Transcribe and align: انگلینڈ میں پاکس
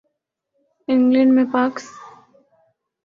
انگلینڈ 0.87 1.31
میں 1.33 1.45
پاکس 1.53 1.85